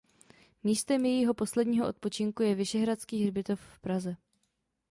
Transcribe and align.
Místem 0.63 1.05
jejího 1.05 1.33
posledního 1.33 1.87
odpočinku 1.87 2.43
je 2.43 2.55
Vyšehradský 2.55 3.23
hřbitov 3.23 3.61
v 3.61 3.79
Praze. 3.79 4.17